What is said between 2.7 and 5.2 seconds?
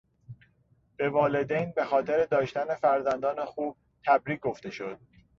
فرزندان خوب تبریک گفته شد.